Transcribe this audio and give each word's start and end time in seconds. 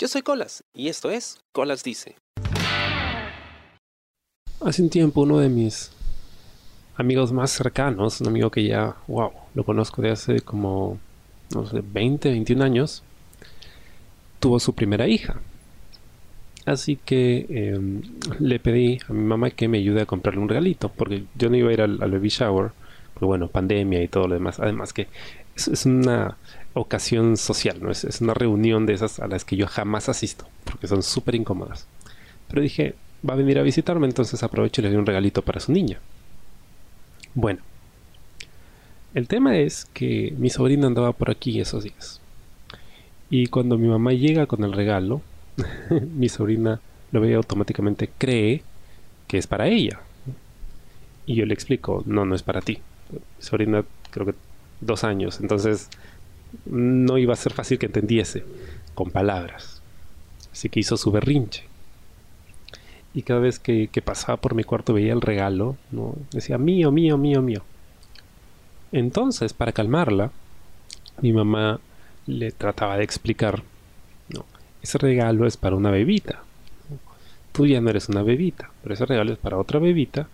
Yo 0.00 0.06
soy 0.06 0.22
Colas 0.22 0.62
y 0.72 0.86
esto 0.86 1.10
es 1.10 1.40
Colas 1.50 1.82
Dice. 1.82 2.14
Hace 4.60 4.82
un 4.82 4.90
tiempo 4.90 5.22
uno 5.22 5.40
de 5.40 5.48
mis 5.48 5.90
amigos 6.94 7.32
más 7.32 7.50
cercanos, 7.50 8.20
un 8.20 8.28
amigo 8.28 8.48
que 8.48 8.62
ya, 8.62 8.94
wow, 9.08 9.32
lo 9.56 9.64
conozco 9.64 10.00
de 10.00 10.10
hace 10.10 10.40
como, 10.40 11.00
no 11.52 11.66
sé, 11.66 11.82
20, 11.82 12.30
21 12.30 12.64
años, 12.64 13.02
tuvo 14.38 14.60
su 14.60 14.72
primera 14.72 15.08
hija. 15.08 15.40
Así 16.64 16.94
que 16.94 17.46
em, 17.48 18.02
le 18.38 18.60
pedí 18.60 19.00
a 19.08 19.12
mi 19.12 19.24
mamá 19.24 19.50
que 19.50 19.66
me 19.66 19.78
ayude 19.78 20.02
a 20.02 20.06
comprarle 20.06 20.40
un 20.40 20.48
regalito, 20.48 20.90
porque 20.90 21.24
yo 21.34 21.50
no 21.50 21.56
iba 21.56 21.70
a 21.70 21.72
ir 21.72 21.80
al, 21.80 21.98
baby 21.98 22.28
shower, 22.28 22.70
porque 23.14 23.26
bueno, 23.26 23.48
pandemia 23.48 24.00
y 24.00 24.06
todo 24.06 24.28
lo 24.28 24.34
demás. 24.34 24.60
Además 24.60 24.92
que 24.92 25.08
es, 25.66 25.86
una 25.86 26.36
ocasión 26.74 27.36
social, 27.36 27.78
¿no? 27.82 27.90
Es, 27.90 28.04
es, 28.04 28.20
una 28.20 28.34
reunión 28.34 28.86
de 28.86 28.94
esas 28.94 29.18
a 29.18 29.26
las 29.26 29.44
que 29.44 29.56
yo 29.56 29.66
jamás 29.66 30.08
asisto, 30.08 30.46
porque 30.64 30.86
son 30.86 31.02
súper 31.02 31.34
incómodas. 31.34 31.86
Pero 32.48 32.62
dije, 32.62 32.94
va 33.28 33.34
a 33.34 33.36
venir 33.36 33.58
a 33.58 33.62
visitarme, 33.62 34.06
entonces 34.06 34.42
aprovecho 34.42 34.80
y 34.80 34.84
le 34.84 34.90
doy 34.90 34.98
un 34.98 35.06
regalito 35.06 35.42
para 35.42 35.60
su 35.60 35.72
niña. 35.72 35.98
Bueno, 37.34 37.60
el 39.14 39.26
tema 39.26 39.58
es 39.58 39.86
que 39.86 40.34
mi 40.38 40.50
sobrina 40.50 40.86
andaba 40.86 41.12
por 41.12 41.30
aquí 41.30 41.60
esos 41.60 41.84
días. 41.84 42.20
Y 43.30 43.48
cuando 43.48 43.76
mi 43.76 43.88
mamá 43.88 44.12
llega 44.12 44.46
con 44.46 44.64
el 44.64 44.72
regalo, 44.72 45.22
mi 45.90 46.28
sobrina 46.28 46.80
lo 47.10 47.20
ve 47.20 47.34
automáticamente 47.34 48.10
cree 48.18 48.62
que 49.26 49.38
es 49.38 49.46
para 49.46 49.68
ella. 49.68 50.00
Y 51.26 51.34
yo 51.34 51.46
le 51.46 51.54
explico, 51.54 52.02
no, 52.06 52.24
no 52.24 52.34
es 52.34 52.42
para 52.42 52.60
ti. 52.60 52.78
Mi 53.10 53.18
sobrina 53.42 53.84
creo 54.10 54.26
que 54.26 54.34
dos 54.80 55.04
años, 55.04 55.40
entonces 55.40 55.88
no 56.66 57.18
iba 57.18 57.32
a 57.32 57.36
ser 57.36 57.52
fácil 57.52 57.78
que 57.78 57.86
entendiese 57.86 58.44
con 58.94 59.10
palabras. 59.10 59.82
Así 60.52 60.68
que 60.68 60.80
hizo 60.80 60.96
su 60.96 61.10
berrinche. 61.10 61.64
Y 63.14 63.22
cada 63.22 63.40
vez 63.40 63.58
que, 63.58 63.88
pasaba 64.04 64.36
por 64.36 64.54
mi 64.54 64.64
cuarto 64.64 64.92
veía 64.92 65.12
el 65.12 65.20
regalo, 65.20 65.76
¿no? 65.90 66.14
decía 66.30 66.58
mío, 66.58 66.90
mío, 66.90 67.18
mío, 67.18 67.42
mío. 67.42 67.62
Entonces, 68.92 69.52
para 69.52 69.72
calmarla, 69.72 70.30
mi 71.20 71.32
mamá 71.32 71.80
le 72.26 72.52
trataba 72.52 72.96
de 72.96 73.04
explicar 73.04 73.62
ese 74.82 74.98
regalo 74.98 75.46
es 75.46 75.56
para 75.56 75.76
una 75.76 75.90
bebita. 75.90 76.42
Tú 77.52 77.66
ya 77.66 77.80
no 77.80 77.90
eres 77.90 78.08
una 78.08 78.22
bebita, 78.22 78.70
pero 78.82 78.94
ese 78.94 79.06
regalo 79.06 79.32
es 79.32 79.38
para 79.38 79.58
otra 79.58 79.78
bebita 79.80 80.28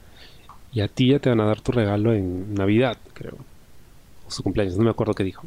y 0.73 0.81
a 0.81 0.89
ti 0.89 1.09
ya 1.09 1.19
te 1.19 1.31
van 1.31 1.41
a 1.41 1.47
dar 1.47 1.61
tu 1.61 1.73
regalo 1.73 2.13
en 2.13 2.55
Navidad, 2.55 2.99
creo. 3.15 3.37
Su 4.35 4.43
cumpleaños, 4.43 4.77
no 4.77 4.85
me 4.85 4.91
acuerdo 4.91 5.15
qué 5.15 5.25
dijo. 5.25 5.47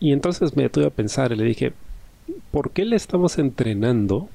Y 0.00 0.12
entonces 0.12 0.56
me 0.56 0.64
detuve 0.64 0.86
a 0.86 0.90
pensar 0.90 1.32
y 1.32 1.36
le 1.36 1.44
dije, 1.44 1.72
¿por 2.50 2.70
qué 2.70 2.84
le 2.84 2.96
estamos 2.96 3.38
entrenando 3.38 4.28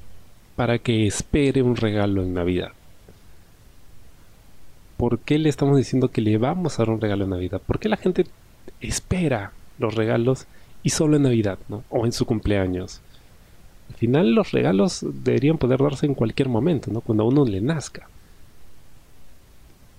para 0.56 0.78
que 0.78 1.08
espere 1.08 1.64
un 1.64 1.76
regalo 1.76 2.22
en 2.22 2.34
Navidad? 2.34 2.72
¿Por 4.98 5.20
qué 5.20 5.40
le 5.40 5.50
estamos 5.50 5.78
diciendo 5.78 6.10
que 6.10 6.22
le 6.22 6.38
vamos 6.38 6.80
a 6.80 6.84
dar 6.84 6.92
un 6.92 7.02
regalo 7.02 7.26
en 7.26 7.32
Navidad? 7.32 7.62
¿Por 7.66 7.80
qué 7.80 7.90
la 7.90 7.98
gente 7.98 8.26
espera 8.80 9.52
los 9.80 9.96
regalos 9.96 10.48
y 10.84 10.92
solo 10.92 11.18
en 11.18 11.24
Navidad, 11.24 11.58
¿no? 11.68 11.84
O 11.90 12.06
en 12.06 12.12
su 12.12 12.26
cumpleaños. 12.26 13.02
Al 13.90 13.96
final 13.96 14.34
los 14.34 14.52
regalos 14.52 15.06
deberían 15.24 15.58
poder 15.58 15.82
darse 15.82 16.06
en 16.06 16.14
cualquier 16.14 16.48
momento, 16.48 16.92
¿no? 16.92 17.02
Cuando 17.02 17.24
a 17.24 17.28
uno 17.28 17.44
le 17.44 17.60
nazca. 17.60 18.08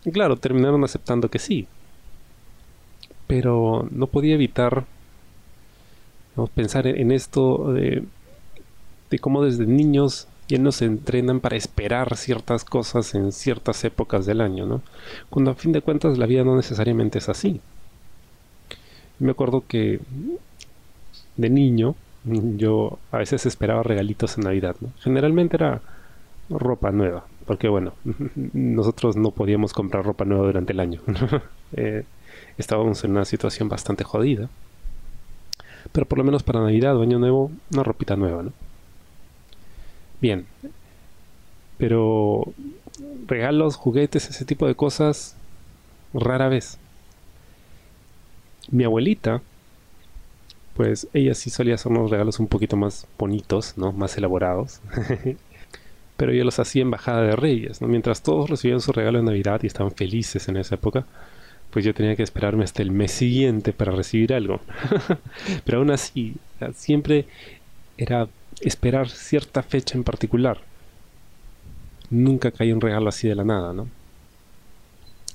Y 0.06 0.12
claro, 0.12 0.36
terminaron 0.36 0.84
aceptando 0.84 1.28
que 1.28 1.40
sí. 1.40 1.66
Pero 3.26 3.86
no 3.90 4.06
podía 4.06 4.34
evitar 4.34 4.84
pensar 6.54 6.86
en 6.86 7.10
esto 7.10 7.72
de, 7.72 8.04
cómo 9.20 9.42
desde 9.42 9.66
niños 9.66 10.28
ya 10.48 10.58
nos 10.58 10.80
entrenan 10.80 11.40
para 11.40 11.56
esperar 11.56 12.16
ciertas 12.16 12.64
cosas 12.64 13.16
en 13.16 13.32
ciertas 13.32 13.82
épocas 13.84 14.26
del 14.26 14.40
año, 14.40 14.64
¿no? 14.64 14.80
Cuando 15.28 15.50
a 15.50 15.54
fin 15.54 15.72
de 15.72 15.80
cuentas 15.80 16.18
la 16.18 16.26
vida 16.26 16.44
no 16.44 16.54
necesariamente 16.54 17.18
es 17.18 17.28
así. 17.28 17.60
Me 19.18 19.32
acuerdo 19.32 19.64
que 19.66 19.98
de 21.36 21.50
niño, 21.50 21.96
yo 22.24 23.00
a 23.10 23.18
veces 23.18 23.44
esperaba 23.44 23.82
regalitos 23.82 24.38
en 24.38 24.44
Navidad. 24.44 24.76
Generalmente 25.00 25.56
era 25.56 25.80
ropa 26.48 26.92
nueva, 26.92 27.26
porque 27.46 27.68
bueno, 27.68 27.94
nosotros 28.52 29.16
no 29.16 29.30
podíamos 29.30 29.72
comprar 29.72 30.04
ropa 30.04 30.24
nueva 30.24 30.46
durante 30.46 30.72
el 30.72 30.80
año. 30.80 31.00
Eh, 31.76 32.04
estábamos 32.58 33.02
en 33.02 33.10
una 33.10 33.24
situación 33.24 33.68
bastante 33.68 34.04
jodida. 34.04 34.48
Pero 35.90 36.06
por 36.06 36.16
lo 36.16 36.22
menos 36.22 36.44
para 36.44 36.60
Navidad 36.60 36.96
o 36.96 37.02
Año 37.02 37.18
Nuevo, 37.18 37.50
una 37.72 37.82
ropita 37.82 38.14
nueva, 38.14 38.44
¿no? 38.44 38.52
Bien. 40.20 40.46
Pero 41.76 42.52
regalos, 43.26 43.74
juguetes, 43.74 44.30
ese 44.30 44.44
tipo 44.44 44.68
de 44.68 44.76
cosas, 44.76 45.36
rara 46.14 46.48
vez. 46.48 46.78
Mi 48.70 48.84
abuelita 48.84 49.42
pues 50.76 51.08
ella 51.14 51.34
sí 51.34 51.48
solía 51.48 51.74
hacernos 51.74 52.10
regalos 52.10 52.38
un 52.38 52.48
poquito 52.48 52.76
más 52.76 53.06
bonitos, 53.18 53.78
¿no? 53.78 53.92
Más 53.92 54.16
elaborados. 54.18 54.80
Pero 56.16 56.32
ella 56.32 56.44
los 56.44 56.58
hacía 56.58 56.82
en 56.82 56.90
Bajada 56.90 57.22
de 57.22 57.36
Reyes, 57.36 57.82
¿no? 57.82 57.88
Mientras 57.88 58.22
todos 58.22 58.48
recibían 58.48 58.80
su 58.80 58.92
regalo 58.92 59.18
de 59.18 59.24
Navidad 59.24 59.60
y 59.62 59.66
estaban 59.66 59.92
felices 59.92 60.48
en 60.48 60.56
esa 60.56 60.76
época, 60.76 61.06
pues 61.70 61.84
yo 61.84 61.94
tenía 61.94 62.16
que 62.16 62.22
esperarme 62.22 62.64
hasta 62.64 62.82
el 62.82 62.90
mes 62.90 63.12
siguiente 63.12 63.72
para 63.72 63.92
recibir 63.92 64.32
algo. 64.32 64.60
Pero 65.64 65.78
aún 65.78 65.90
así, 65.90 66.36
siempre 66.74 67.26
era 67.98 68.28
esperar 68.60 69.08
cierta 69.08 69.62
fecha 69.62 69.96
en 69.96 70.04
particular. 70.04 70.58
Nunca 72.10 72.50
caía 72.50 72.74
un 72.74 72.80
regalo 72.80 73.08
así 73.08 73.28
de 73.28 73.34
la 73.34 73.44
nada, 73.44 73.72
¿no? 73.72 73.88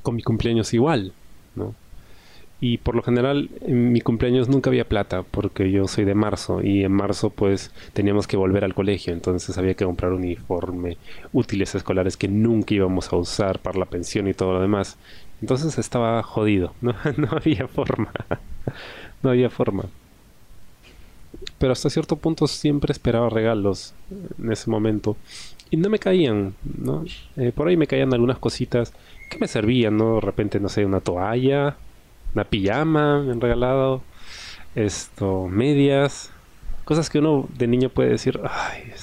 Con 0.02 0.16
mi 0.16 0.24
cumpleaños 0.24 0.74
igual, 0.74 1.13
¿no? 1.56 1.75
Y 2.63 2.77
por 2.77 2.95
lo 2.95 3.01
general 3.01 3.49
en 3.61 3.91
mi 3.91 4.01
cumpleaños 4.01 4.47
nunca 4.47 4.69
había 4.69 4.88
plata 4.88 5.23
porque 5.23 5.72
yo 5.72 5.88
soy 5.88 6.05
de 6.05 6.13
marzo 6.13 6.61
y 6.61 6.83
en 6.83 6.91
marzo 6.91 7.31
pues 7.31 7.72
teníamos 7.94 8.27
que 8.27 8.38
volver 8.38 8.63
al 8.63 8.75
colegio 8.75 9.13
entonces 9.13 9.57
había 9.57 9.73
que 9.73 9.83
comprar 9.83 10.13
uniforme 10.13 10.97
útiles 11.33 11.73
escolares 11.73 12.17
que 12.17 12.27
nunca 12.27 12.75
íbamos 12.75 13.11
a 13.11 13.16
usar 13.16 13.57
para 13.59 13.79
la 13.79 13.85
pensión 13.85 14.27
y 14.27 14.33
todo 14.33 14.53
lo 14.53 14.61
demás. 14.61 14.97
Entonces 15.41 15.79
estaba 15.79 16.21
jodido 16.21 16.75
no, 16.81 16.94
no 17.17 17.29
había 17.31 17.67
forma 17.67 18.11
no 19.23 19.31
había 19.31 19.50
forma. 19.50 19.85
Pero 21.57 21.73
hasta 21.73 21.89
cierto 21.89 22.16
punto 22.16 22.47
siempre 22.47 22.91
esperaba 22.91 23.29
regalos 23.29 23.95
en 24.38 24.51
ese 24.51 24.69
momento 24.69 25.17
y 25.71 25.77
no 25.77 25.89
me 25.89 25.97
caían 25.97 26.53
no 26.77 27.05
eh, 27.38 27.51
por 27.55 27.67
ahí 27.67 27.77
me 27.77 27.88
caían 27.88 28.13
algunas 28.13 28.38
cositas 28.38 28.94
que 29.31 29.39
me 29.39 29.47
servían 29.47 29.97
no 29.97 30.16
de 30.16 30.21
repente 30.21 30.59
no 30.59 30.69
sé 30.69 30.85
una 30.85 31.00
toalla 31.00 31.77
una 32.34 32.44
pijama, 32.44 33.22
me 33.22 33.31
han 33.31 33.42
regalado 33.42 34.02
esto, 34.75 35.47
medias, 35.47 36.31
cosas 36.84 37.09
que 37.09 37.19
uno 37.19 37.47
de 37.58 37.68
niño 37.68 37.90
puede 37.90 38.09
decir, 38.09 38.40
ay, 38.44 38.94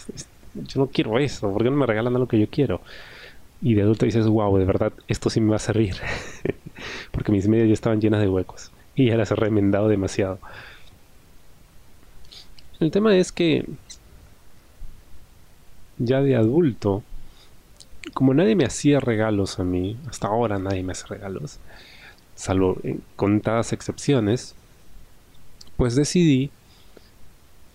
yo 0.55 0.81
no 0.81 0.87
quiero 0.89 1.19
eso, 1.19 1.53
¿por 1.53 1.63
qué 1.63 1.71
no 1.71 1.77
me 1.77 1.87
regalan 1.87 2.15
algo 2.15 2.29
que 2.29 2.39
yo 2.39 2.49
quiero? 2.49 2.81
Y 3.61 3.75
de 3.75 3.83
adulto 3.83 4.07
dices, 4.07 4.27
wow, 4.27 4.57
de 4.57 4.65
verdad, 4.65 4.93
esto 5.09 5.31
sí 5.31 5.41
me 5.41 5.51
va 5.51 5.57
a 5.57 5.61
servir, 5.61 5.97
porque 7.11 7.33
mis 7.33 7.49
medias 7.49 7.69
ya 7.69 7.75
estaban 7.75 8.01
llenas 8.01 8.21
de 8.21 8.29
huecos 8.29 8.71
y 8.95 9.07
ya 9.07 9.17
las 9.17 9.31
he 9.31 9.35
remendado 9.35 9.89
demasiado. 9.89 10.39
El 12.81 12.91
tema 12.91 13.17
es 13.17 13.33
que 13.33 13.67
ya 15.99 16.23
de 16.23 16.37
adulto, 16.37 17.03
como 18.15 18.35
nadie 18.35 18.55
me 18.55 18.65
hacía 18.65 19.01
regalos 19.01 19.59
a 19.59 19.65
mí, 19.65 19.97
hasta 20.09 20.29
ahora 20.29 20.59
nadie 20.59 20.83
me 20.83 20.93
hace 20.93 21.07
regalos, 21.09 21.59
salvo 22.39 22.77
en 22.85 23.03
contadas 23.17 23.73
excepciones, 23.73 24.55
pues 25.77 25.97
decidí 25.97 26.51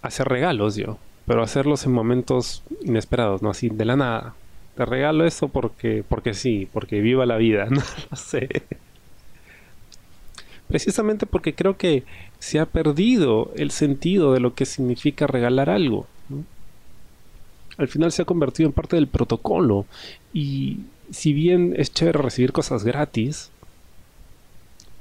hacer 0.02 0.30
regalos 0.30 0.78
yo, 0.78 0.98
pero 1.28 1.44
hacerlos 1.44 1.86
en 1.86 1.92
momentos 1.92 2.64
inesperados, 2.82 3.42
no 3.42 3.50
así 3.50 3.68
de 3.68 3.84
la 3.84 3.98
nada. 3.98 4.36
Te 4.78 4.86
regalo 4.86 5.26
eso 5.26 5.50
porque, 5.50 6.04
porque 6.08 6.34
sí, 6.34 6.68
porque 6.72 7.02
viva 7.02 7.26
la 7.26 7.36
vida, 7.36 7.66
no 7.70 7.82
lo 8.10 8.16
sé. 8.16 8.64
Precisamente 10.70 11.26
porque 11.26 11.54
creo 11.54 11.78
que 11.78 12.04
se 12.40 12.60
ha 12.60 12.66
perdido 12.66 13.52
el 13.58 13.70
sentido 13.70 14.34
de 14.34 14.40
lo 14.40 14.56
que 14.56 14.66
significa 14.66 15.28
regalar 15.28 15.70
algo. 15.70 16.08
Al 17.78 17.90
final 17.90 18.14
se 18.14 18.22
ha 18.22 18.26
convertido 18.26 18.68
en 18.70 18.74
parte 18.74 18.96
del 18.96 19.08
protocolo 19.08 19.86
y 20.34 20.80
si 21.12 21.34
bien 21.34 21.74
es 21.78 21.92
chévere 21.92 22.20
recibir 22.20 22.54
cosas 22.54 22.86
gratis, 22.86 23.52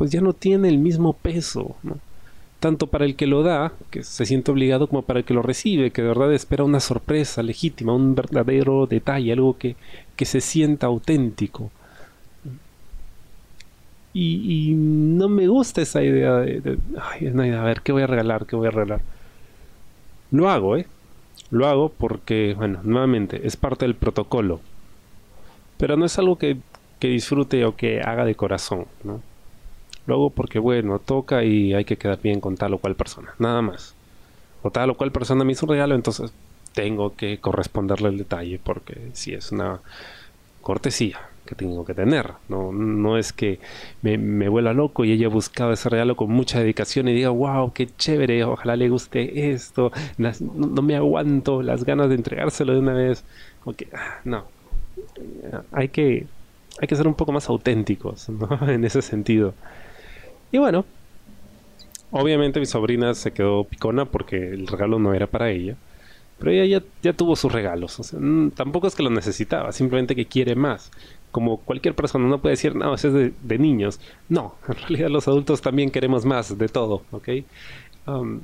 pues 0.02 0.10
ya 0.10 0.20
no 0.20 0.32
tiene 0.32 0.68
el 0.68 0.78
mismo 0.78 1.12
peso, 1.12 1.76
tanto 2.58 2.88
para 2.88 3.04
el 3.04 3.14
que 3.14 3.28
lo 3.28 3.44
da, 3.44 3.72
que 3.88 4.02
se 4.02 4.26
siente 4.26 4.50
obligado, 4.50 4.88
como 4.88 5.02
para 5.02 5.20
el 5.20 5.24
que 5.24 5.32
lo 5.32 5.42
recibe, 5.42 5.92
que 5.92 6.02
de 6.02 6.08
verdad 6.08 6.32
espera 6.32 6.64
una 6.64 6.80
sorpresa 6.80 7.40
legítima, 7.40 7.94
un 7.94 8.16
verdadero 8.16 8.88
detalle, 8.88 9.32
algo 9.32 9.56
que, 9.56 9.76
se 10.24 10.40
sienta 10.40 10.88
auténtico. 10.88 11.70
Y, 14.12 14.72
no 14.74 15.28
me 15.28 15.46
gusta 15.46 15.82
esa 15.82 16.02
idea 16.02 16.38
de, 16.38 16.78
ay, 17.00 17.28
a 17.28 17.62
ver, 17.62 17.82
¿qué 17.82 17.92
voy 17.92 18.02
a 18.02 18.08
regalar? 18.08 18.46
¿Qué 18.46 18.56
voy 18.56 18.66
a 18.66 18.70
regalar? 18.72 19.02
Lo 20.32 20.50
hago, 20.50 20.76
¿eh? 20.76 20.88
Lo 21.52 21.68
hago 21.68 21.90
porque, 21.90 22.54
bueno, 22.56 22.80
nuevamente, 22.82 23.46
es 23.46 23.56
parte 23.56 23.84
del 23.84 23.94
protocolo. 23.94 24.58
Pero 25.76 25.96
no 25.96 26.06
es 26.06 26.18
algo 26.18 26.38
que, 26.38 26.56
que 26.98 27.06
disfrute 27.06 27.64
o 27.64 27.76
que 27.76 28.00
haga 28.00 28.24
de 28.24 28.34
corazón, 28.34 28.86
¿no? 29.04 29.22
Lo 30.06 30.14
hago 30.14 30.30
porque, 30.30 30.58
bueno, 30.58 30.98
toca 30.98 31.44
y 31.44 31.74
hay 31.74 31.84
que 31.84 31.96
quedar 31.96 32.20
bien 32.20 32.40
con 32.40 32.56
tal 32.56 32.74
o 32.74 32.78
cual 32.78 32.94
persona, 32.94 33.34
nada 33.38 33.62
más. 33.62 33.94
O 34.62 34.70
tal 34.70 34.90
o 34.90 34.96
cual 34.96 35.12
persona 35.12 35.44
me 35.44 35.52
hizo 35.52 35.66
un 35.66 35.70
regalo, 35.70 35.94
entonces 35.94 36.32
tengo 36.74 37.14
que 37.14 37.38
corresponderle 37.38 38.08
el 38.08 38.18
detalle 38.18 38.58
porque 38.62 39.10
si 39.12 39.34
es 39.34 39.52
una 39.52 39.80
cortesía 40.62 41.20
que 41.44 41.54
tengo 41.54 41.84
que 41.84 41.94
tener. 41.94 42.32
No, 42.48 42.72
no 42.72 43.18
es 43.18 43.32
que 43.32 43.58
me, 44.02 44.18
me 44.18 44.48
vuela 44.48 44.72
loco 44.72 45.04
y 45.04 45.12
ella 45.12 45.28
buscaba 45.28 45.74
ese 45.74 45.88
regalo 45.88 46.16
con 46.16 46.30
mucha 46.30 46.60
dedicación 46.60 47.08
y 47.08 47.14
diga, 47.14 47.30
wow, 47.30 47.72
qué 47.72 47.88
chévere, 47.88 48.44
ojalá 48.44 48.76
le 48.76 48.88
guste 48.88 49.52
esto, 49.52 49.92
no, 50.18 50.82
me 50.82 50.96
aguanto 50.96 51.62
las 51.62 51.84
ganas 51.84 52.08
de 52.08 52.14
entregárselo 52.16 52.72
de 52.74 52.78
una 52.78 52.94
vez. 52.94 53.24
Ah, 53.92 54.20
no, 54.24 54.44
hay 55.72 55.88
que, 55.88 56.26
hay 56.80 56.88
que 56.88 56.96
ser 56.96 57.06
un 57.06 57.14
poco 57.14 57.32
más 57.32 57.48
auténticos 57.48 58.28
en 58.68 58.84
ese 58.84 59.02
sentido. 59.02 59.54
Y 60.52 60.58
bueno, 60.58 60.84
obviamente 62.12 62.60
mi 62.60 62.66
sobrina 62.66 63.14
se 63.14 63.32
quedó 63.32 63.64
picona 63.64 64.04
porque 64.04 64.36
el 64.36 64.68
regalo 64.68 64.98
no 64.98 65.14
era 65.14 65.26
para 65.26 65.50
ella. 65.50 65.76
Pero 66.38 66.50
ella 66.50 66.82
ya, 67.02 67.12
tuvo 67.12 67.36
sus 67.36 67.52
regalos. 67.52 68.00
tampoco 68.54 68.86
es 68.86 68.94
que 68.94 69.02
lo 69.02 69.10
necesitaba, 69.10 69.72
simplemente 69.72 70.14
que 70.14 70.26
quiere 70.26 70.54
más 70.54 70.90
como 71.32 71.56
cualquier 71.56 71.94
persona, 71.96 72.28
no 72.28 72.40
puede 72.40 72.52
decir, 72.52 72.76
no, 72.76 72.94
eso 72.94 73.08
es 73.08 73.32
de, 73.42 73.58
niños. 73.58 73.98
No, 74.28 74.54
en 74.68 74.74
realidad 74.74 75.08
los 75.08 75.26
adultos 75.26 75.60
también 75.62 75.90
queremos 75.90 76.24
más 76.24 76.56
de 76.56 76.68
todo, 76.68 77.02
¿ok? 77.10 77.28
Um, 78.06 78.40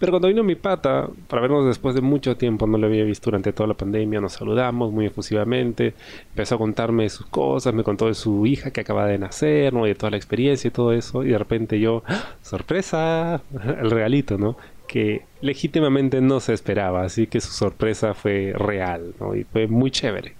pero 0.00 0.12
cuando 0.12 0.28
vino 0.28 0.42
mi 0.42 0.54
pata, 0.54 1.10
para 1.28 1.42
vernos 1.42 1.66
después 1.66 1.94
de 1.94 2.00
mucho 2.00 2.34
tiempo, 2.34 2.66
no 2.66 2.78
lo 2.78 2.86
había 2.86 3.04
visto 3.04 3.26
durante 3.26 3.52
toda 3.52 3.66
la 3.66 3.74
pandemia, 3.74 4.18
nos 4.18 4.32
saludamos 4.32 4.90
muy 4.90 5.04
efusivamente, 5.04 5.92
empezó 6.30 6.54
a 6.54 6.58
contarme 6.58 7.10
sus 7.10 7.26
cosas, 7.26 7.74
me 7.74 7.84
contó 7.84 8.06
de 8.06 8.14
su 8.14 8.46
hija 8.46 8.70
que 8.70 8.80
acaba 8.80 9.04
de 9.06 9.18
nacer, 9.18 9.74
¿no? 9.74 9.84
de 9.84 9.94
toda 9.94 10.10
la 10.10 10.16
experiencia 10.16 10.68
y 10.68 10.70
todo 10.70 10.94
eso, 10.94 11.22
y 11.22 11.28
de 11.28 11.38
repente 11.38 11.78
yo, 11.78 12.02
¡Ah! 12.06 12.34
¡sorpresa! 12.42 13.42
El 13.52 13.90
regalito, 13.90 14.38
¿no? 14.38 14.56
Que 14.88 15.26
legítimamente 15.42 16.22
no 16.22 16.40
se 16.40 16.54
esperaba, 16.54 17.02
así 17.02 17.26
que 17.26 17.42
su 17.42 17.52
sorpresa 17.52 18.14
fue 18.14 18.54
real, 18.56 19.14
¿no? 19.20 19.36
Y 19.36 19.44
fue 19.44 19.66
muy 19.66 19.90
chévere, 19.90 20.34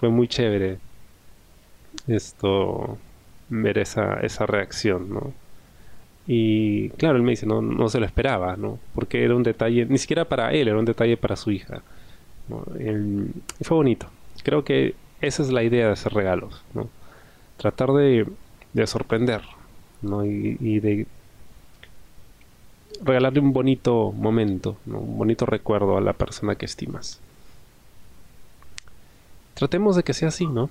fue 0.00 0.08
muy 0.08 0.28
chévere 0.28 0.78
esto, 2.08 2.96
ver 3.50 3.76
esa, 3.78 4.20
esa 4.20 4.46
reacción, 4.46 5.10
¿no? 5.10 5.43
Y 6.26 6.88
claro, 6.90 7.16
él 7.16 7.22
me 7.22 7.32
dice, 7.32 7.46
no, 7.46 7.60
no 7.60 7.88
se 7.88 8.00
lo 8.00 8.06
esperaba, 8.06 8.56
¿no? 8.56 8.78
Porque 8.94 9.24
era 9.24 9.34
un 9.34 9.42
detalle, 9.42 9.84
ni 9.86 9.98
siquiera 9.98 10.24
para 10.24 10.52
él, 10.52 10.68
era 10.68 10.78
un 10.78 10.84
detalle 10.84 11.16
para 11.16 11.36
su 11.36 11.50
hija. 11.50 11.82
fue 12.48 13.76
bonito. 13.76 14.06
Creo 14.42 14.64
que 14.64 14.94
esa 15.20 15.42
es 15.42 15.50
la 15.50 15.62
idea 15.62 15.86
de 15.86 15.92
hacer 15.92 16.12
regalos, 16.12 16.62
¿no? 16.74 16.88
Tratar 17.56 17.92
de, 17.92 18.26
de 18.72 18.86
sorprender, 18.86 19.42
¿no? 20.02 20.24
Y, 20.24 20.56
y, 20.60 20.80
de 20.80 21.06
regalarle 23.02 23.40
un 23.40 23.52
bonito 23.52 24.12
momento, 24.12 24.76
¿no? 24.86 25.00
un 25.00 25.18
bonito 25.18 25.46
recuerdo 25.46 25.96
a 25.96 26.00
la 26.00 26.12
persona 26.12 26.54
que 26.54 26.64
estimas. 26.64 27.20
Tratemos 29.54 29.96
de 29.96 30.02
que 30.02 30.14
sea 30.14 30.28
así, 30.28 30.46
¿no? 30.46 30.70